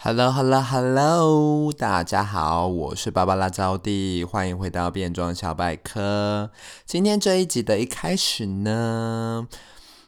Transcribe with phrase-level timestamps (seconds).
[0.00, 6.52] Hello Hello Hello，大家好，我是芭芭拉招娣，欢迎回到变装小百科。
[6.86, 9.48] 今天这一集的一开始呢，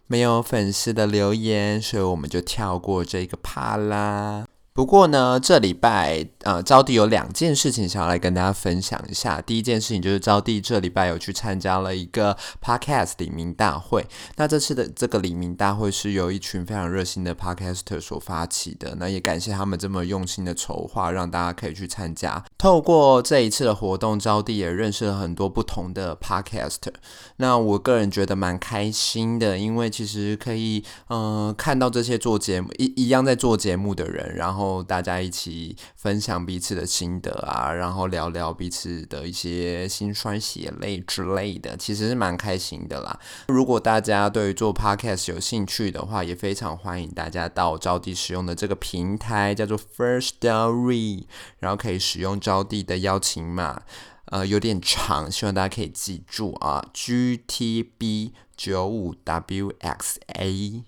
[0.06, 4.46] 没有粉丝的留言，所以我们就跳过这个趴啦。
[4.80, 9.38] 不过呢，这礼拜呃，招弟有两件事情想要来跟大家分享一下。
[9.42, 12.34] 第一件事情就是招弟这礼拜有去参加了一个
[12.64, 14.06] Podcast 里民大会。
[14.36, 18.94] 那这次的这个里民大会是由一群非常热心的 Podcaster 所发起的。
[18.98, 22.42] 那也感谢他们这么用心的筹划，让大家可以去参加。
[22.56, 26.94] 透过这一次的活动，招弟也认识了很多不同的 Podcaster。
[27.36, 34.69] 那我个人觉得蛮开心的，因为其实可以嗯、看到这些做节目一一样在做节目的人，然后。
[34.82, 43.18] 大家一起分享彼此的心得啊，然后聊聊彼此的一些心酸血泪之类的，其实是蛮开心的啦。
[43.48, 51.24] 如果大家对于做 podcast 有兴趣的话，也非常欢迎大家到招弟使用的这个平台，叫做 Firstory，
[51.58, 53.82] 然后可以使用招弟的邀请码，
[54.26, 60.80] 呃，有点长，希望大家可以记住啊，GTB 九五 WXA，GTB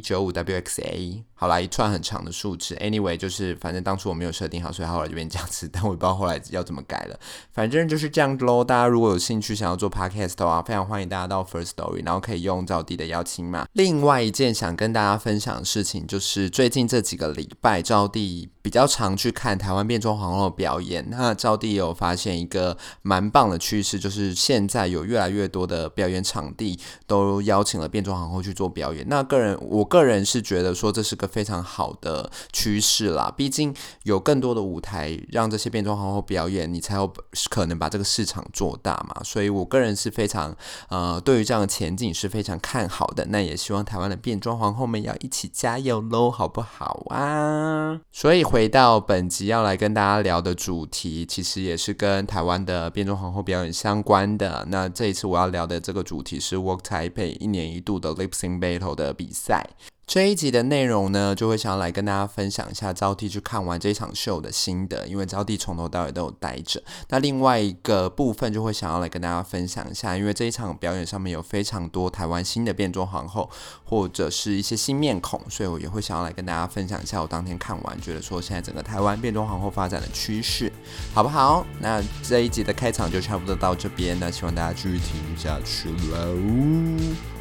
[0.00, 1.24] 九五 WXA。
[1.40, 7.18] 好啦，一串很长的数字，anyway，就是反正当初我没有设定好，所以后来就变这样子，但我也不知道后来要怎么改了。
[7.50, 8.62] 反正就是这样子喽。
[8.62, 13.66] 大家如果有兴趣想要做 podcast 的话，非常欢迎大家到 First Story，然后可以用招弟的邀请码。
[13.72, 21.08] 另外一件想跟大家分享的事情，就是最近这几个礼拜，招弟比较常去看台湾变装皇后的表演。
[21.08, 29.06] 那招弟有发现一个蛮棒的趋势，就是现在有越来越多的表演场地都邀请了变装皇后去做表演。
[29.08, 31.29] 那个人，我个人是觉得说这是个。
[31.30, 37.10] 非常好的趋势啦，毕竟有更多的舞台让这些变装皇后表演，你才有
[37.48, 39.22] 可能把这个市场做大嘛。
[39.24, 40.54] 所以我个人是非常
[40.88, 43.26] 呃，对于这样的前景是非常看好的。
[43.30, 48.00] 那也希望台湾的变装皇后们要一起加油喽，好不好啊？
[48.10, 54.66] 所以回到本集要来跟大家聊的主题，其实也是跟台湾的变装皇后表演相关的。
[54.68, 59.66] 那这一次我要聊的这个主题是 Walk Taipei 一年一度的 Lip Sync Battle 的比赛。
[60.10, 66.82] 这一集的内容呢，就会想要来跟大家分享一下招娣去看完这场秀的心得，因为招娣从头到尾都有待着。
[67.10, 73.48] 那另外一个部分就会想要来跟大家分享一下，因为这一场表演上面有非常多台湾新的变装皇后，
[73.84, 80.72] 或者是一些新面孔，所以我也会想要来跟大家分享一下我当天看完觉得说现在整个台湾变装皇后发展的趋势，
[81.14, 81.64] 好不好？
[81.78, 87.39] 那这一集的开场就差不多到这边，那希望大家继续听下去喽。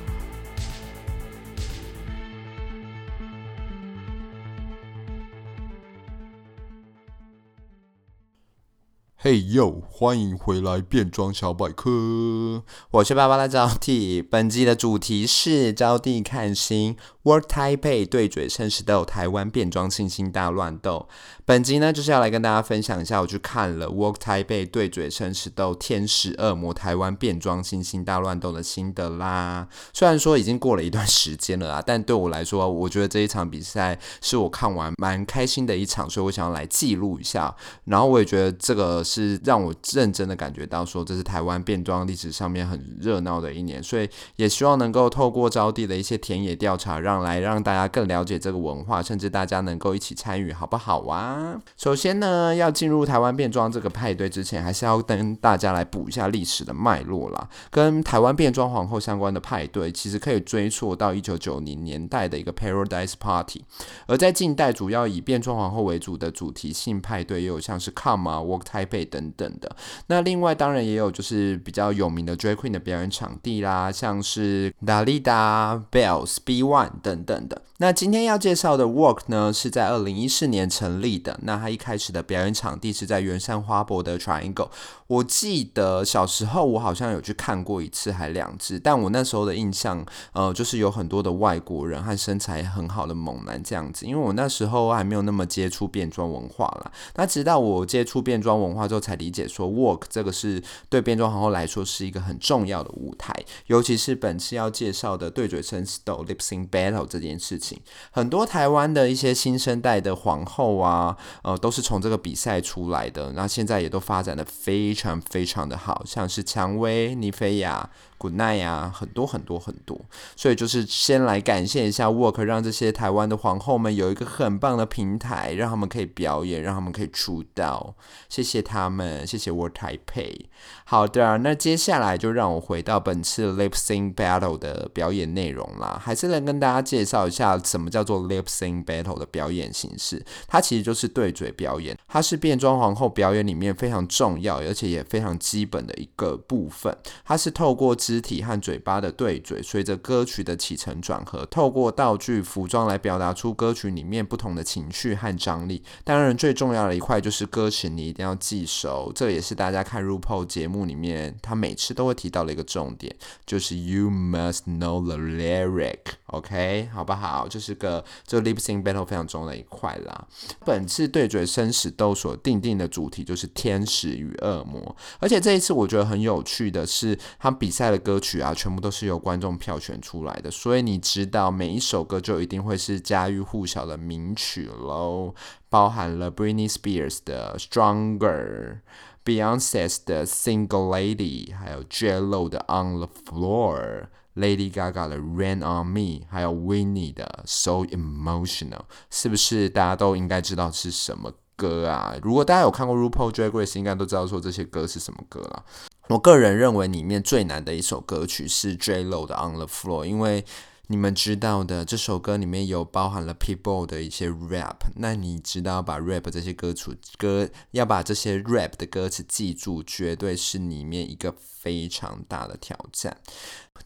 [9.22, 14.26] 嘿呦，欢迎回来变装小百科，我是芭芭拉招娣。
[14.26, 16.96] 本集的主题是招娣看星。
[17.30, 21.08] Walk Taipei 对嘴生死斗，台湾变装星星大乱斗。
[21.46, 29.68] 本集呢，就是要来跟大家分享一下，我去看了 Walk Taipei 对嘴生死斗，天使恶魔台湾变装星星大乱斗的心得啦。
[29.94, 37.56] 虽然说已经过了一段时间了啦，但对我来说，我觉得这一场比赛是我看完蛮开心的一场，所以我想要来记录一下。
[37.86, 51.60] 然后我也觉得这个是让我认真的感觉到说，这是台湾变装历史上面很热闹的一年，所以也希望能够透过招弟的一些田野调查，让来让大家更了解这个文化，甚至大家能够一起参与，好不好啊？
[51.78, 57.50] 首先呢，要进入台湾变装这个派对之前，还是要跟大家来补一下历史的脉络啦。
[57.70, 63.64] 跟台湾变装皇后相关的派对，其实可以追溯到一九九零年代的一个 Paradise Party。
[64.08, 69.76] 而在近代，主要以变装皇后为主的主题性派对，也有像是 Come 啊、Walk Taipei 等等的。
[70.08, 77.62] 那另外当然也有就是比较有名的 Drag Queen 的表演场地啦，像是 Dalida、Bells、B One 等等的。
[77.78, 81.40] 那今天要介绍的 Work 呢，是在二零一四年成立的。
[81.44, 84.70] 那它一开始的表演场地是在圆山花博的 Triangle。
[85.08, 94.06] 我记得小时候我好像有去看过一次还两次，但我那时候的印象，呃，就是有很多的外国人和身材很好的猛男这样子。
[94.06, 96.92] 因为我那时候还没有那么接触变装文化啦。
[97.16, 103.34] 那直到我接触变装文化之后，才理解说 Work 这个是对变装皇后来说是一个很重要的舞台，
[103.68, 106.89] 尤其是本次要介绍的对嘴生死斗 Lip Sync Battle。
[107.06, 107.80] 这件事情。
[108.12, 113.32] 很多台湾的一些新生代的皇后啊，呃，都是从这个比赛出来的。
[113.34, 117.90] 那现在也都发展的非常非常的好，像是蔷薇、妮菲亚。
[118.20, 119.98] Good night 呀，很多很多很多，
[120.36, 127.96] 所以就是先来感谢一下 Work，让这些台湾的皇后们有一个很棒的平台，让他们可以表演，让他们可以出道，
[128.28, 130.48] 谢谢他们，谢谢 World Taipei。
[130.84, 140.26] 好的，那接下来就让我回到本次 Lip Sync Battle 的表演内容啦，还是来跟大家介绍一下什么叫做 Lip Sync Battle 的表演形式。
[140.46, 146.94] 它其实就是对嘴表演，它是变装皇后表演里面非常重要，而且也非常基本的一个部分。
[147.24, 155.84] 它是透过肢体和嘴巴的对嘴，随着歌曲的起承转合，透过道具、服装来表达出歌曲里面不同的情绪和张力。
[156.04, 159.12] 当然，最重要的一块就是歌词，你一定要记熟。
[159.14, 163.16] 这也是大家看 RuPaul 节目里面，他每次都会提到的一个重点，
[163.46, 167.48] 就是 You must know the lyric”，OK，好不好？
[167.48, 170.28] 就是个这 Lip Sync Battle 非常重的一块啦。
[170.66, 177.99] 本次对嘴生死斗所定定的主题就是天使与恶魔，而且这一次我觉得很有趣的是，他比赛的。
[178.00, 185.36] 歌曲啊，全部都是由观众票选出来的，所以你知道每一首歌就一定会是家喻户晓的名曲喽，
[185.70, 188.80] 包含了 Britney Spears 的 Stronger、
[189.26, 197.44] Beyonce 的 Single Lady，还有 J.Lo 的 On the Floor、Lady Gaga 的 Rain on Me，还有 Winnie 的
[197.46, 202.16] So Emotional，是不是大家都应该知道是什么歌啊？
[202.24, 205.66] 如果大家有看过 RuPaul Drag Race，应该都知道说这些歌是什么歌了。
[206.10, 210.44] 我个人认为里面最难的一首歌曲是 J.Lo 的 On the Floor，因为
[210.88, 223.16] 你们知道的，这首歌里面有包含了 Pitbull 的一些 rap，那你知道把 rap 这些歌曲歌要把这些 rap 的歌词记住，绝对是里面一个非常大的挑战。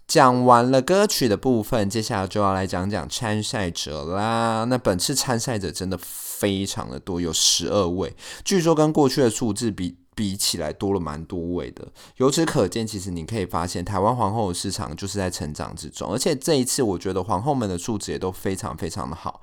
[0.08, 4.64] 讲完了歌曲的部分，接下来就要来讲讲参赛者啦。
[4.70, 8.16] 那本次参赛者真的非常的多，有十二位，
[8.46, 9.98] 据说跟过去的数字比。
[10.15, 11.88] 比起来多了蛮多位的，
[12.18, 19.42] 由此可见，其实你可以发现，台湾皇后的市场就是在成长之中，而且这一次我觉得皇后们的素质也都非常非常的好，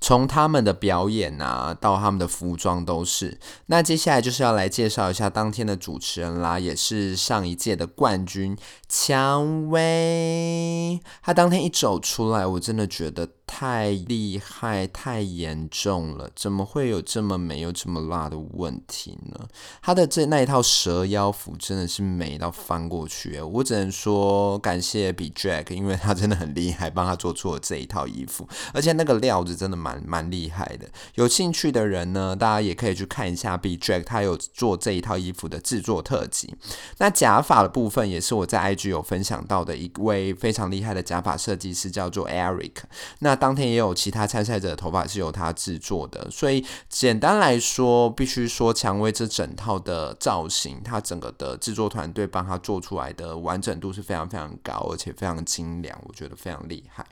[0.00, 3.38] 从他们的表演啊到他们的服装都是。
[3.66, 8.56] 那接下来就是要来介绍一下当天的主持人啦，也是上一届的冠军
[8.88, 13.28] 蔷薇，她当天一走出来，我真的觉得。
[13.46, 16.28] 太厉害，太严重了！
[16.34, 19.48] 怎么会有这么美又这么辣的问题呢？
[19.80, 30.88] 他的这那一套蛇妖服真的是美到翻过去，我只能说感谢 B.Drag，因为他真的很厉害，帮他做出了这一套衣服，而且那个料子真的蛮蛮厉害的。
[31.14, 36.54] 有兴趣的人呢，大家也可以去看一下 B.Drag，他有做这一套衣服的制作特辑。
[36.98, 42.72] 那假发的部分也是我在 IG 有分享到的一位非常厉害的假发设计师，叫做 Eric。
[43.20, 57.06] 那当天也有其他参赛者的头发是由他制作的，所以简单来说，必须说蔷薇这整套的造型，它整个的制作团队帮他做出来的完整度是非常非常高，而且非常精良，我觉得非常厉害。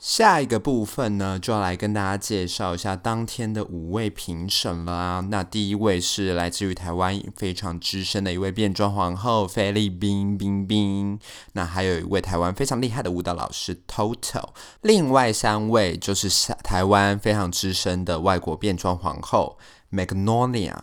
[0.00, 5.26] 下一个部分呢，就要来跟大家介绍一下当天的五位评审了啊。
[5.28, 11.20] 那第一位是来自于台湾非常资深的一位变装皇后菲律宾冰冰，
[11.52, 14.48] 那还有一位台湾非常厉害的舞蹈老师 Toto。
[14.80, 16.30] 另外三位就是
[16.64, 19.58] 台湾非常资深的外国变装皇后
[19.92, 20.76] Magnolia、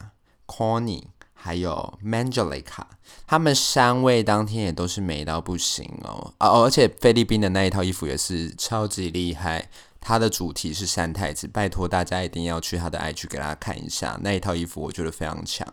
[0.45, 1.05] Connie。
[1.39, 2.81] 还有 Mangelica，
[3.25, 6.63] 他们三位当天也都是美到不行哦哦！
[6.63, 15.67] 而且菲律宾的那一套衣服也是超级厉害，它的主题是三太子，拜托大家一定要去他的 IG 给大家看一下那一套衣服，我觉得非常强。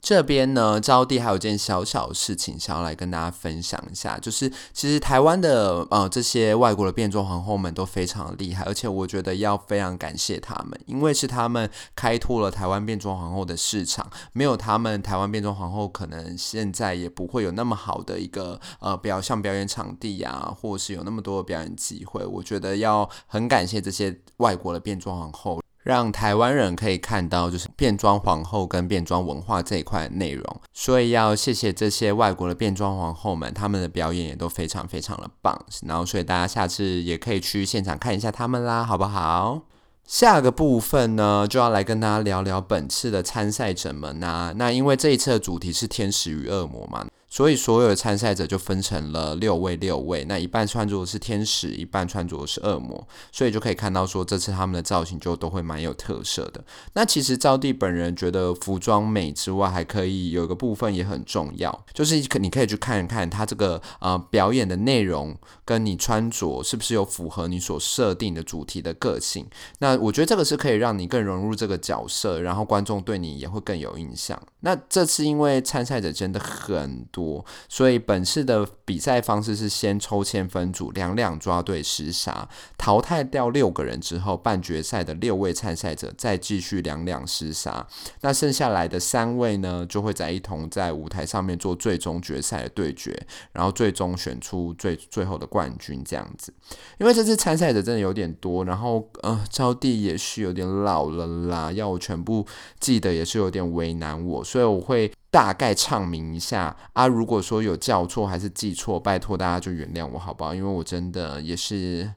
[0.00, 22.24] 这边呢，招娣还有件小小事情想要来跟大家分享一下，就是其实台湾的呃这些外国的变装皇后们都非常厉害，而且我觉得要非常感谢他们，因为是他们开拓了台湾变装皇后的市场，没有他们，台湾变装皇后可能现在也不会有那么好的一个呃表像表演场地啊，或是有那么多的表演机会。
[22.24, 25.60] 我觉得要很感谢这些外国的变装皇后。
[25.82, 35.58] 让台湾人可以看到，就是变装皇后跟变装文化这一块内容，所以要谢谢这些外国的变装皇后们，他们的表演也都非常非常的棒。
[35.86, 39.62] 然后，所以大家下次也可以去现场看一下他们啦，好不好？
[40.04, 44.54] 下个部分呢，就要来跟大家聊聊本次的参赛者们呐、啊。
[44.56, 47.06] 那因为这一次的主题是天使与恶魔嘛。
[47.30, 56.62] 所以所有的参赛者就分成了六位六位，那一半穿着的是天使，一半穿着的是恶魔，所以就可以看到说这次他们的造型就都会蛮有特色的。
[56.94, 69.46] 那其实招娣本人觉得服装美之外，还可以有一个部分也很重要，就是可你可以去看一看他这个呃表演的内容跟你穿着是不是有符合你所设定的主题的个性。
[69.78, 74.40] 那我觉得这个是可以让你更融入这个角色，然后观众对你也会更有印象。
[74.60, 77.44] 那这次因为参赛者真的很多。
[77.68, 87.86] 所以本次的比赛方式是先抽签分组，两两抓对厮杀，淘汰掉六个人之后，半决赛的六位参赛者再继续两两厮杀。
[88.22, 96.52] 那剩下来的三位呢，就会在一同在舞台上面做最终决赛的对决，然后最终选出最最后的冠军这样子。
[96.98, 102.46] 因为这次参赛者真的有点多，然后呃，招弟也是有点老了啦，要我全部
[102.78, 105.12] 记得也是有点为难我，所以我会。
[105.32, 110.52] 大概唱名一下啊，如果说有叫错还是记错，拜托大家就原谅我好不好？
[110.52, 112.12] 因为我真的也是，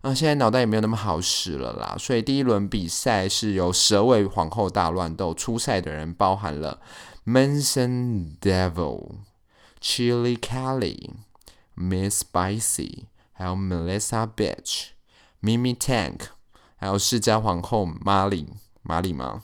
[0.00, 1.94] 啊，现在脑袋也没有那么好使了啦。
[1.98, 6.80] 所以第一轮比赛是由十二位皇后大乱斗，初赛的人包含了
[7.26, 9.16] Manson Devil、
[9.82, 11.10] Chili Kelly、
[11.76, 14.86] Miss Spicy，还有 Melissa Bitch、
[15.42, 16.28] Mimi Tank，
[16.76, 18.24] 还有世家皇后玛
[18.84, 19.42] 马里吗？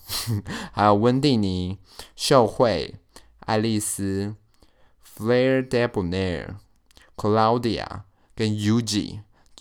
[0.72, 1.78] 还有温蒂尼、
[2.14, 2.94] 秀慧。
[3.40, 4.36] 爱丽丝、
[5.04, 6.56] Flair Debonair、
[7.16, 8.02] Claudia
[8.36, 9.20] 跟 Ug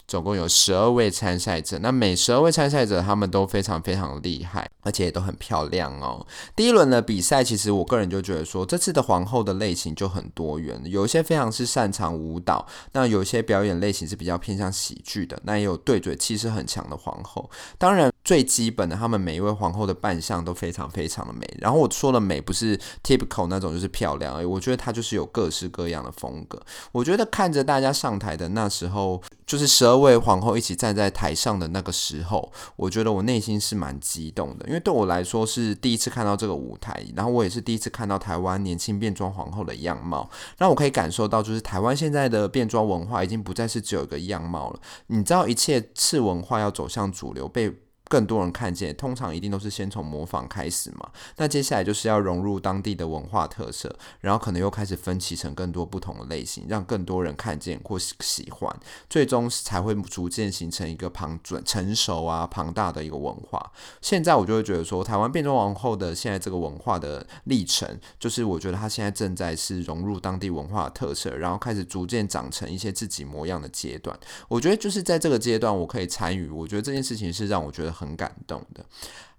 [0.09, 1.77] 总共有十二位参赛者。
[1.79, 4.67] 那每十二位参赛者，他们都非常非常厉害。
[4.81, 6.25] 而且也都很漂亮哦。
[6.55, 17.47] 第一轮的比赛，其实我个人就觉得说，这次的皇后的类型就很多元，有一些非常是擅长舞蹈，那有一些表演类型是比较偏向喜剧的，那也有对嘴气势很强的皇后。
[17.77, 21.45] 当然，最基本的，他们每一位皇后的扮相都非常非常的美。
[21.59, 24.45] 然后我说的美，不是 typical 那种，就是漂亮而已。
[24.45, 26.59] 我觉得她就是有各式各样的风格。
[26.93, 34.67] 我觉得看着大家上台的那时候，就是十二位皇后一起站在台上的那个时候，我觉得我内心是蛮激动的。
[34.67, 40.29] 因为对我来说是第一次看到这个舞台，然后我也是第一次看到台湾年轻变装皇后的样貌，
[40.59, 44.79] 让我可以感受到，就是台湾现在的变装文化已经不再是只有一个样貌了。
[45.07, 47.73] 你知道，一切次文化要走向主流，被
[48.09, 51.11] 更多人看见，通常一定都是先从模仿开始嘛。
[51.37, 58.75] 那接下来就是要融入当地的文化特色，然后可能又开始分歧成更多不同的类型，让更多人看见或喜欢，
[59.07, 63.71] 最终才会逐渐形成一个庞准成熟啊庞大的一个文化。
[64.01, 74.17] 现在我就会觉得说，台湾变装王后的现在这个文化的历程，就是我觉得它现在正在是融入当地文化特色，然后开始逐渐长成一些自己模样的阶段。
[74.47, 77.98] 我觉得就是在这个阶段，我可以参与，我觉得这件事情是让我觉得。
[77.99, 78.85] 很感动的。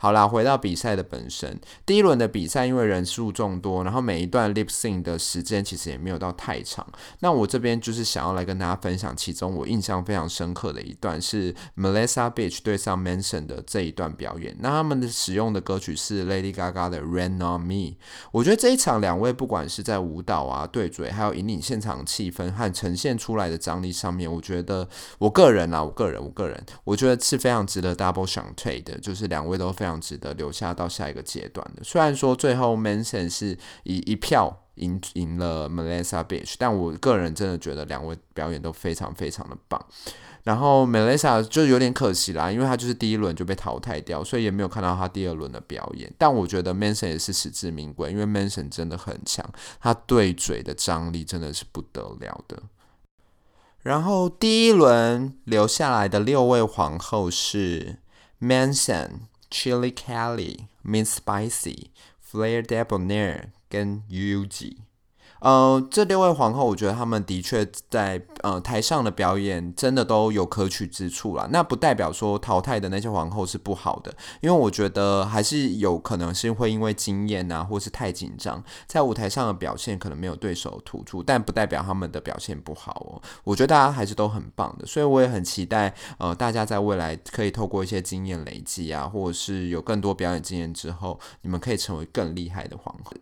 [0.03, 1.61] 好啦，回到比赛的本身。
[1.85, 6.87] 第一轮的比赛，因为人数众多，然后每一段 lip sync 的时间其实也没有到太长。
[7.19, 14.57] 那我这边就是想要来跟大家分享，其中我印象非常深刻的一段是 Melissa Bitch 对上 Manson 的这一段表演。
[14.61, 17.99] 那他们的使用的歌曲是 Lady Gaga 的 Rain on Me。
[18.33, 24.89] 我觉得这一场两位不管是在舞蹈啊、对嘴，还有引领现场气氛和呈现出来的张力上面，我觉得
[25.19, 29.90] 我个人啊，我个人，我个人，我觉得是非常值得 double 赏退的，就是两位都非常。
[29.91, 31.83] 非常值得留下到下一个阶段的。
[31.83, 39.85] 虽然说最后 Manson 是以一票赢赢了 Melissa Bitch，但我个人真的觉得两位表演都非常非常的棒。
[40.45, 46.11] 然后 Melissa 就有点可惜啦，因为他就是第一轮就被淘汰掉，所以也没有看到他第二轮的表演。
[46.17, 49.45] 但我觉得 Manson 也是实至名归，因为 Manson 真的很强，
[49.81, 52.63] 他对嘴的张力真的是不得了的。
[53.83, 57.97] 然后第一轮留下来的六位皇后是
[58.41, 59.30] Manson。
[59.51, 61.91] Chilli Kelly、Miss Spicy、
[62.21, 64.79] Flair Debonair 跟 Yuji。
[65.41, 71.49] 呃，这六位皇后，我觉得他们的确在呃台上的表演真的都有可取之处啦。
[71.51, 83.23] 那不代表说淘汰的那些皇后是不好的，因为我觉得还是有可能是会因为经验啊，或是太紧张，在舞台上的表现可能没有对手突出，但不代表他们的表现不好哦。
[83.43, 93.13] 我觉得大家还是都很棒的，所以我也很期待呃大家在未来可以透过一些经验累积啊，或者是有更多表演经验之后，你们可以成为更厉害的皇后。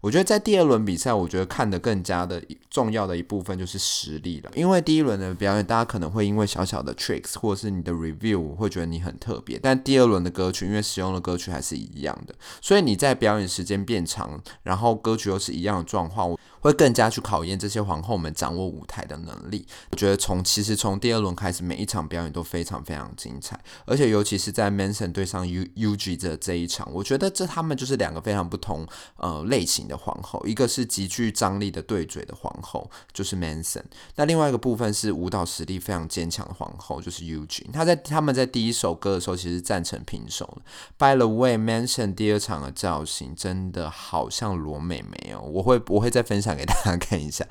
[0.00, 2.40] 我觉得在第二轮比赛，我觉得看得更加的
[2.70, 4.50] 重要的一部分就是实力了。
[4.54, 19.66] 因为第一轮的表演，大家可能会因为小小的 tricks 或者是你的 review 会觉得你很特别，但第二轮的歌曲，因为使用的歌曲还是一样的，所以你在表演时间变长，然后歌曲又是一样的状况，会更加去考验这些皇后们掌握舞台的能力。
[19.90, 28.86] 我觉得从其实从第二轮开始，每一场表演都非常非常精彩，而且尤其是在 Manson 对上 U UG 的这一场，我觉得这他们就是两个非常不同
[29.16, 29.87] 呃类型。
[29.88, 33.82] 的皇后，一个是极具张力的对嘴的皇后，就是 Manson。
[34.14, 37.72] 那另外一个部分是舞蹈实力非常坚强的皇后，就是 Eugene。
[37.72, 40.62] 他在他们在第一首歌的时候其实战成平手了。
[40.98, 47.46] By the way，Manson 第二场的造型真的好像罗美美哦，我会我会再分享给大家看一下。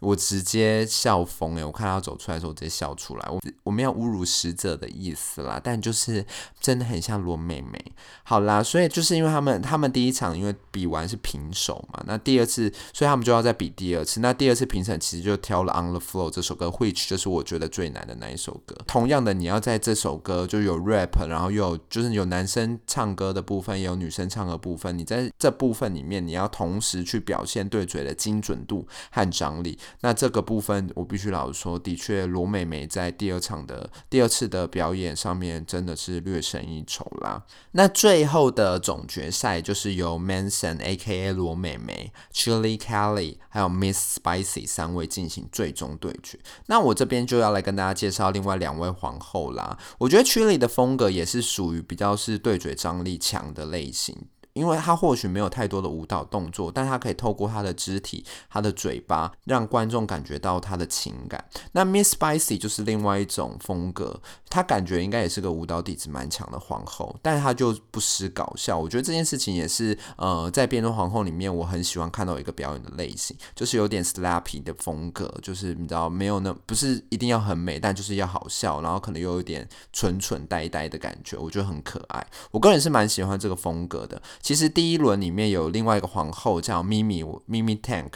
[0.00, 3.28] 我直接笑疯诶，我看他走出来的时候，我直接笑出来。
[3.28, 6.24] 我我没有侮辱死者的意思啦，但就是
[6.58, 7.78] 真的很像罗美美。
[8.22, 14.20] 好啦，所以就是因为他们他们第一场因为比完是平手嘛，那第二次，所以他们就要再比第二次。
[14.20, 18.74] 那第二次评审其实就挑了《On the Floor》这首歌，which 就是我觉得最难的那一首歌。
[18.86, 24.96] 同样的，你要在这首歌就有 rap，然后又有就是有男生唱歌的部分，也有女生唱歌部分。
[24.96, 29.78] 你在这部分里面，你要同时去表现对嘴的精准度和张力。
[30.00, 37.42] 那这个部分，我必须老实说，的确，罗美美在第二场的第二次的表演上面真的是略胜一筹啦。
[37.72, 41.32] 那最后的总决赛就是由 Manson（A.K.A.
[41.32, 46.38] 罗美美）、Chilli Kelly 还有 Miss Spicy 三位进行最终对决。
[46.66, 49.78] 那我这边就要来跟大家介绍另外两位皇后啦。
[49.98, 54.16] 我觉得 Chili 的风格也是属于比较是对嘴张力强的类型。
[54.52, 61.42] 因为他或许没有太多的舞蹈动作，但他可以透过他的肢体、他的嘴巴，让观众感觉到他的情感。
[61.70, 68.76] 那 Miss Spicy 就是另外一种风格，他感觉应该也是个舞蹈底子蛮强的皇后，但是他就不失搞笑。
[68.76, 82.26] 我觉得这件事情也是呃，在变装皇后里面，我很喜欢看到一个表演的类型，就是有点 slappy 的风格，就是你知道没有那不是一定要很美，但就是要好笑，然后可能又有点蠢蠢呆呆的感觉，我觉得很可爱。
[82.50, 84.20] 我个人是蛮喜欢这个风格的。
[84.42, 88.10] 其实第一轮里面有另外一个皇后叫 Mimi Mimi Tank，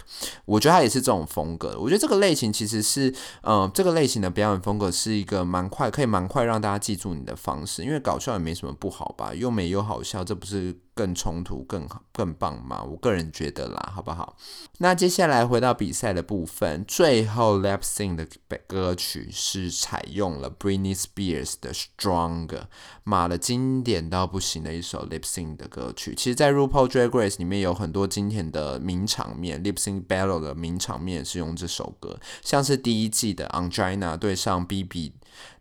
[0.45, 1.79] 我觉得她也是这种风格的。
[1.79, 12.83] 我觉得这个类型其实是，呃，这个类型的表演风格是一个蛮快，可以蛮快让大家记住你的方式，因为搞笑也没什么不好吧，又美又好笑，这不是更冲突更好更棒吗？
[12.83, 14.37] 我个人觉得啦，好不好？
[14.79, 18.27] 那接下来回到比赛的部分，最后 lip sync 的
[18.67, 22.63] 歌曲是采用了 Britney Spears 的 Stronger，
[23.03, 26.15] 妈的经典到不行的一首 lip sync 的歌曲。
[26.15, 35.13] 其实，在 RuPaul Drag Race 里面有很多经典的名场面，lip sync battle 的名场面是用这首歌，像是第一季的 Angina 对上 BB，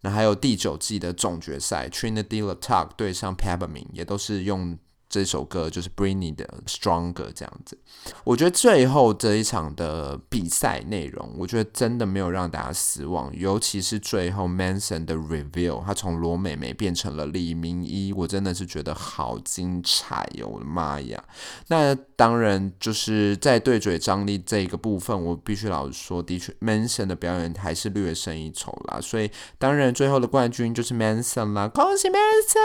[0.02, 4.78] 那还有第九季的总决赛 Trinity the Tuck 对上 Peppermint 也都是用。
[5.14, 7.78] 这首歌就是 Britney 的 Stronger 这样子，
[8.24, 20.48] 我觉得最后这一场的比赛内容，我觉得真的没有让大家失望，尤其是最后 Manson 的 Reveal，他从罗美美变成了李明一，我真的是觉得好精彩哟！
[20.48, 21.24] 我的妈呀！
[21.68, 32.64] 那当然就是在对嘴张力这个部分，我必须老实说，的确 Manson 的表演还是略胜一筹啦，所以当然最后的冠军就是 Manson 啦，恭喜 Manson！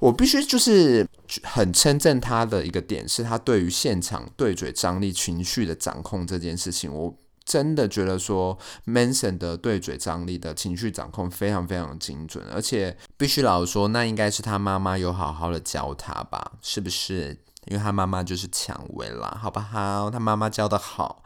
[0.00, 1.06] 我必须就是
[1.44, 16.52] 很称赞他的一个点，是他对于现场对嘴张力、情绪的掌控这件事情，我真的觉得说 Manson 的对嘴张力的情绪掌控非常非常精准，而且必须老实说，那应该是他妈妈有好好的教他吧？
[16.62, 17.38] 是不是？
[17.66, 20.10] 因为他妈妈就是蔷薇啦，好不好？
[20.10, 21.22] 他妈妈教的好。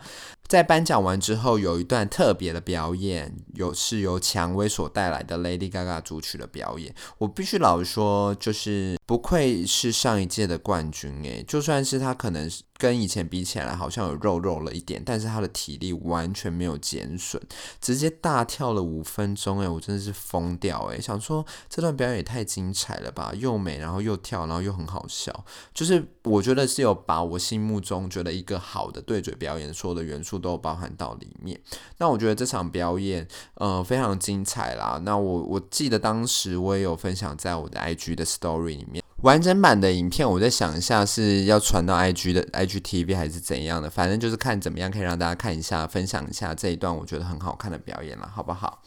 [0.47, 6.95] 在颁奖完之后，有一段特别的表演，有是由蔷薇所带来的 Lady Gaga 主曲的表演。
[7.19, 17.41] 我必须老实说，就是不愧是上一届的冠军诶，就算是他可能跟以前比起来好像有肉肉了一点，但是他的体力完全没有减损，
[17.81, 30.34] 直接大跳了五分钟诶，我真的是疯掉诶，想说这段表演也太精彩了吧，又美，然后又跳，然后又很好笑，就是我觉得是有把我心目中觉得一个好的对嘴表演所有的元素。
[30.39, 31.59] 都包含到里面，
[31.99, 35.01] 那我觉得这场表演，呃，非常精彩啦。
[35.05, 48.83] 那我我记得当时我也有分享在我的 IG 的 Story 里面，完整版的影片，我在想一下是要传到 IG 的 IGTV 还是怎样的，反正就是看怎么样可以让大家看一下，分享一下这一段我觉得很好看的表演了，好不好？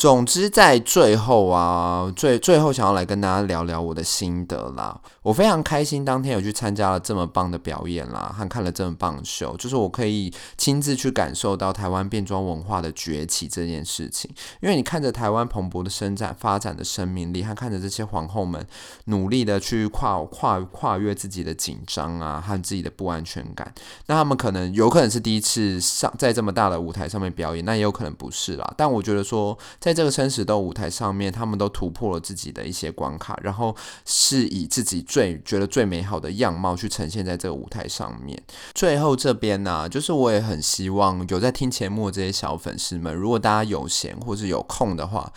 [0.00, 4.98] 总之，在最后啊，最最后想要来跟大家聊聊我的心得啦。
[5.20, 14.30] 我非常开心，当天有去参加了这么棒的表演啦，和看了这么棒的秀，就是我可以亲自去感受到台湾变装文化的崛起这件事情。
[14.62, 18.66] 因为你看着台湾蓬勃的伸展、发展的生命力，和看着这些皇后们
[19.04, 23.70] 努力的去跨跨跨越自己的紧张啊，和自己的不安全感。
[24.06, 28.74] 那他们可能有可能是第一次上在这么大的舞台上面表演，那也有可能不是啦。
[28.78, 33.74] 但我觉得说在在这个生死斗舞台上面，他们都突破了自己的一些关卡，然后
[34.04, 38.40] 是以自己最觉得最美好的样貌去呈现在这个舞台上面。
[38.72, 45.32] 最后这边呢、就是我也很希望有在听节目的这些小粉丝们，如果大家有闲或是有空的话。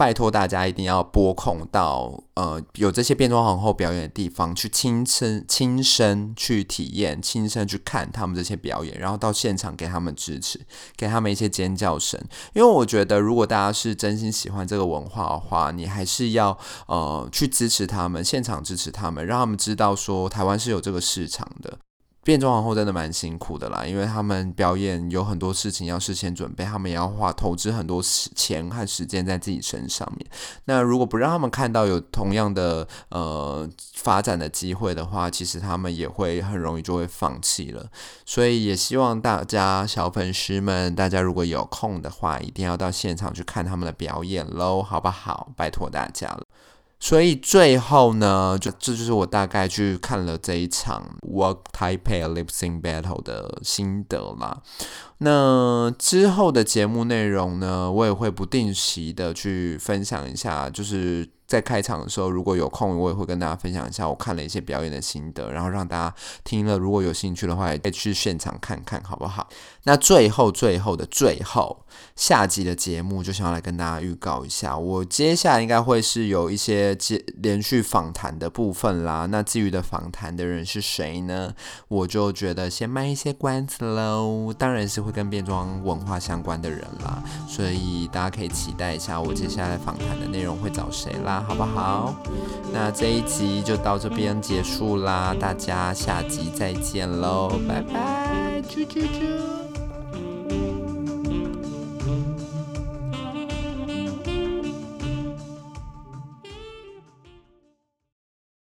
[0.00, 10.58] 拜托大家一定要拨空到呃有这些变装皇后表演的地方去亲身亲身去体验，亲身去看他们这些表演，然后到现场给他们支持，
[10.96, 12.18] 给他们一些尖叫声。
[12.54, 21.76] 因为我觉得，如果大家是真心喜欢这个文化的话，你还是要呃去支持他们，现场支持他们，让他们知道说台湾是有这个市场的。
[22.22, 30.26] 变装皇后真的蛮辛苦的啦，因为他们表演有很多事情要事先准备，他们也要花投资很多时钱和时间在自己身上面。
[30.66, 37.86] 那如果不让他们看到有同样的呃发展的机会的话，其实他们也会很容易就会放弃了。
[38.26, 45.50] 所以也希望大家小粉丝们，大家如果有空的话，一定要到现场去看他们的表演喽，好不好？
[45.56, 46.44] 拜托大家了。
[47.00, 54.62] 所以最后呢，就这就是我大概去看了这一场 Work Taipei Lip Sync Battle 的心得啦。
[55.18, 61.28] 那之后的节目内容呢，我也会不定期的去分享一下，就是。
[61.50, 69.48] 在开场的时候，如果有空，我也会跟大家分享一下我看了一些表演的心得，然后让大家听了，如果有兴趣的话，也可以去现场看看，好不好？
[69.82, 71.84] 那最后最后的最后，
[72.14, 79.26] 下集的节目就想要来跟大家预告一下，我接下来应该会是有一些接连续访谈的部分啦。
[79.26, 81.52] 那至于的访谈的人是谁呢？
[81.88, 92.14] 我就觉得先卖一些关子喽，当然是会跟变装文化相关的人啦，所以大家可以期待一下我接下来访谈的内容会找谁啦好不好？
[92.72, 99.59] 那这一集就到这边结束啦，大家下集再见喽，拜拜，啾啾啾。